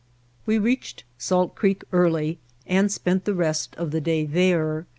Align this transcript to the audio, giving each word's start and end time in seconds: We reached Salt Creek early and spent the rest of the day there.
We 0.47 0.57
reached 0.57 1.03
Salt 1.19 1.53
Creek 1.53 1.83
early 1.91 2.39
and 2.65 2.91
spent 2.91 3.25
the 3.25 3.35
rest 3.35 3.75
of 3.75 3.91
the 3.91 4.01
day 4.01 4.25
there. 4.25 4.87